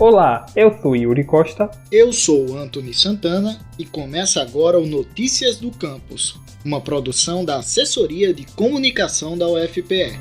Olá, 0.00 0.46
eu 0.56 0.72
sou 0.80 0.96
Yuri 0.96 1.24
Costa. 1.24 1.70
Eu 1.92 2.10
sou 2.10 2.56
Anthony 2.56 2.94
Santana 2.94 3.60
e 3.78 3.84
começa 3.84 4.40
agora 4.40 4.78
o 4.78 4.86
Notícias 4.86 5.58
do 5.58 5.70
Campus, 5.70 6.40
uma 6.64 6.80
produção 6.80 7.44
da 7.44 7.58
Assessoria 7.58 8.32
de 8.32 8.46
Comunicação 8.46 9.36
da 9.36 9.46
UFPE. 9.46 10.18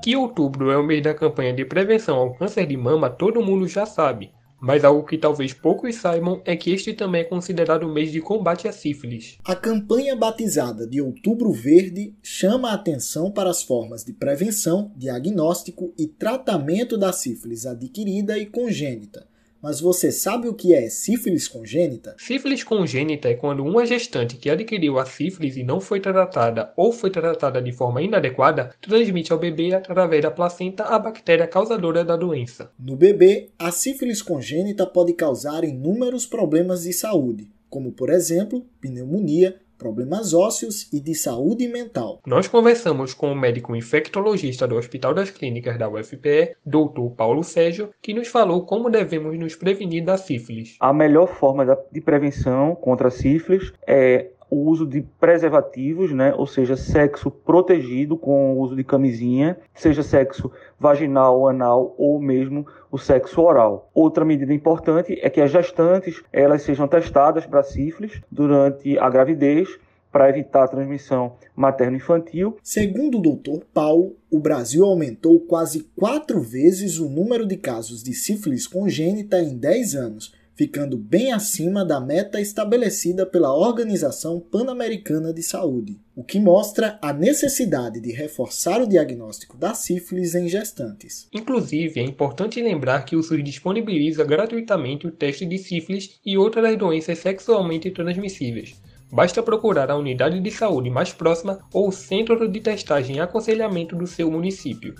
Que 0.00 0.14
outubro 0.14 0.70
é 0.70 0.76
o 0.76 0.84
mês 0.84 1.02
da 1.02 1.12
campanha 1.12 1.52
de 1.52 1.64
prevenção 1.64 2.18
ao 2.18 2.34
câncer 2.34 2.68
de 2.68 2.76
mama, 2.76 3.10
todo 3.10 3.42
mundo 3.42 3.66
já 3.66 3.84
sabe. 3.84 4.30
Mas 4.60 4.84
algo 4.84 5.06
que 5.06 5.16
talvez 5.16 5.54
poucos 5.54 5.96
saibam 5.96 6.42
é 6.44 6.54
que 6.54 6.70
este 6.70 6.92
também 6.92 7.22
é 7.22 7.24
considerado 7.24 7.84
o 7.84 7.92
mês 7.92 8.12
de 8.12 8.20
combate 8.20 8.68
à 8.68 8.72
sífilis. 8.72 9.38
A 9.42 9.56
campanha 9.56 10.14
batizada 10.14 10.86
de 10.86 11.00
Outubro 11.00 11.50
Verde 11.50 12.14
chama 12.22 12.70
a 12.70 12.74
atenção 12.74 13.30
para 13.30 13.48
as 13.48 13.62
formas 13.62 14.04
de 14.04 14.12
prevenção, 14.12 14.92
diagnóstico 14.94 15.94
e 15.98 16.06
tratamento 16.06 16.98
da 16.98 17.10
sífilis 17.10 17.64
adquirida 17.64 18.36
e 18.36 18.44
congênita, 18.44 19.26
mas 19.62 19.80
você 19.80 20.10
sabe 20.10 20.48
o 20.48 20.54
que 20.54 20.74
é 20.74 20.88
sífilis 20.88 21.46
congênita? 21.46 22.14
Sífilis 22.18 22.64
congênita 22.64 23.28
é 23.28 23.34
quando 23.34 23.64
uma 23.64 23.84
gestante 23.84 24.36
que 24.36 24.48
adquiriu 24.48 24.98
a 24.98 25.04
sífilis 25.04 25.56
e 25.56 25.62
não 25.62 25.80
foi 25.80 26.00
tratada 26.00 26.72
ou 26.76 26.92
foi 26.92 27.10
tratada 27.10 27.60
de 27.60 27.72
forma 27.72 28.02
inadequada 28.02 28.74
transmite 28.80 29.32
ao 29.32 29.38
bebê 29.38 29.74
através 29.74 30.22
da 30.22 30.30
placenta 30.30 30.84
a 30.84 30.98
bactéria 30.98 31.46
causadora 31.46 32.04
da 32.04 32.16
doença. 32.16 32.70
No 32.78 32.96
bebê, 32.96 33.50
a 33.58 33.70
sífilis 33.70 34.22
congênita 34.22 34.86
pode 34.86 35.12
causar 35.12 35.64
inúmeros 35.64 36.26
problemas 36.26 36.82
de 36.82 36.92
saúde, 36.92 37.50
como 37.68 37.92
por 37.92 38.10
exemplo, 38.10 38.66
pneumonia, 38.80 39.60
problemas 39.80 40.34
ósseos 40.34 40.92
e 40.92 41.00
de 41.00 41.14
saúde 41.14 41.66
mental. 41.66 42.20
Nós 42.26 42.46
conversamos 42.46 43.14
com 43.14 43.32
o 43.32 43.34
médico 43.34 43.74
infectologista 43.74 44.68
do 44.68 44.76
Hospital 44.76 45.14
das 45.14 45.30
Clínicas 45.30 45.78
da 45.78 45.88
UFPE, 45.88 46.54
Dr. 46.64 47.14
Paulo 47.16 47.42
Sérgio, 47.42 47.88
que 48.02 48.12
nos 48.12 48.28
falou 48.28 48.66
como 48.66 48.90
devemos 48.90 49.38
nos 49.38 49.56
prevenir 49.56 50.04
da 50.04 50.18
sífilis. 50.18 50.76
A 50.78 50.92
melhor 50.92 51.28
forma 51.28 51.64
de 51.90 52.00
prevenção 52.02 52.74
contra 52.74 53.08
a 53.08 53.10
sífilis 53.10 53.72
é 53.86 54.28
o 54.50 54.68
uso 54.68 54.86
de 54.86 55.00
preservativos, 55.20 56.12
né? 56.12 56.34
ou 56.34 56.46
seja, 56.46 56.76
sexo 56.76 57.30
protegido 57.30 58.16
com 58.16 58.54
o 58.54 58.58
uso 58.58 58.74
de 58.74 58.82
camisinha, 58.82 59.56
seja 59.72 60.02
sexo 60.02 60.50
vaginal, 60.78 61.48
anal 61.48 61.94
ou 61.96 62.20
mesmo 62.20 62.66
o 62.90 62.98
sexo 62.98 63.40
oral. 63.40 63.88
Outra 63.94 64.24
medida 64.24 64.52
importante 64.52 65.18
é 65.22 65.30
que 65.30 65.40
as 65.40 65.50
gestantes 65.50 66.22
elas 66.32 66.62
sejam 66.62 66.88
testadas 66.88 67.46
para 67.46 67.62
sífilis 67.62 68.20
durante 68.30 68.98
a 68.98 69.08
gravidez 69.08 69.68
para 70.10 70.28
evitar 70.28 70.64
a 70.64 70.68
transmissão 70.68 71.36
materno-infantil. 71.54 72.56
Segundo 72.62 73.18
o 73.18 73.22
Dr. 73.22 73.64
Paulo, 73.72 74.16
o 74.30 74.40
Brasil 74.40 74.84
aumentou 74.84 75.38
quase 75.40 75.88
quatro 75.96 76.40
vezes 76.40 76.98
o 76.98 77.08
número 77.08 77.46
de 77.46 77.56
casos 77.56 78.02
de 78.02 78.12
sífilis 78.12 78.66
congênita 78.66 79.40
em 79.40 79.56
10 79.56 79.94
anos, 79.94 80.34
ficando 80.60 80.98
bem 80.98 81.32
acima 81.32 81.82
da 81.86 81.98
meta 81.98 82.38
estabelecida 82.38 83.24
pela 83.24 83.56
Organização 83.56 84.38
Pan-Americana 84.38 85.32
de 85.32 85.42
Saúde, 85.42 85.98
o 86.14 86.22
que 86.22 86.38
mostra 86.38 86.98
a 87.00 87.14
necessidade 87.14 87.98
de 87.98 88.12
reforçar 88.12 88.82
o 88.82 88.86
diagnóstico 88.86 89.56
da 89.56 89.72
sífilis 89.72 90.34
em 90.34 90.50
gestantes. 90.50 91.26
Inclusive, 91.32 91.98
é 91.98 92.02
importante 92.02 92.60
lembrar 92.60 93.06
que 93.06 93.16
o 93.16 93.22
SUS 93.22 93.42
disponibiliza 93.42 94.22
gratuitamente 94.22 95.06
o 95.06 95.10
teste 95.10 95.46
de 95.46 95.56
sífilis 95.56 96.20
e 96.26 96.36
outras 96.36 96.76
doenças 96.76 97.18
sexualmente 97.20 97.90
transmissíveis. 97.90 98.74
Basta 99.10 99.42
procurar 99.42 99.90
a 99.90 99.96
unidade 99.96 100.38
de 100.40 100.50
saúde 100.50 100.90
mais 100.90 101.10
próxima 101.10 101.60
ou 101.72 101.88
o 101.88 101.92
centro 101.92 102.46
de 102.46 102.60
testagem 102.60 103.16
e 103.16 103.20
aconselhamento 103.20 103.96
do 103.96 104.06
seu 104.06 104.30
município. 104.30 104.94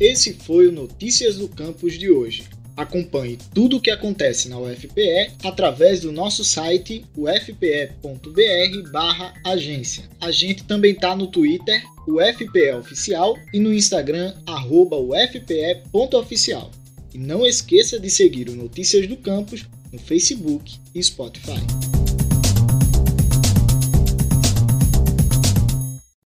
Esse 0.00 0.32
foi 0.32 0.68
o 0.68 0.72
Notícias 0.72 1.36
do 1.36 1.48
Campus 1.48 1.98
de 1.98 2.08
hoje. 2.08 2.44
Acompanhe 2.76 3.36
tudo 3.52 3.78
o 3.78 3.80
que 3.80 3.90
acontece 3.90 4.48
na 4.48 4.56
UFPE 4.56 5.32
através 5.42 6.02
do 6.02 6.12
nosso 6.12 6.44
site 6.44 7.04
ufpe.br/agência. 7.16 10.04
A 10.20 10.30
gente 10.30 10.62
também 10.62 10.92
está 10.92 11.16
no 11.16 11.26
Twitter, 11.26 11.82
UFPE 12.06 12.70
Oficial, 12.78 13.36
e 13.52 13.58
no 13.58 13.74
Instagram, 13.74 14.32
ufpe.oficial. 14.92 16.70
E 17.12 17.18
não 17.18 17.44
esqueça 17.44 17.98
de 17.98 18.08
seguir 18.08 18.48
o 18.48 18.54
Notícias 18.54 19.08
do 19.08 19.16
Campus 19.16 19.66
no 19.92 19.98
Facebook 19.98 20.78
e 20.94 21.02
Spotify. 21.02 21.58